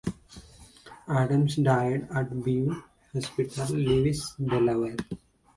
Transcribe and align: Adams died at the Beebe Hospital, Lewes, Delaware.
Adams 1.07 1.57
died 1.57 2.07
at 2.11 2.29
the 2.31 2.35
Beebe 2.35 2.73
Hospital, 3.13 3.75
Lewes, 3.75 4.33
Delaware. 4.43 4.95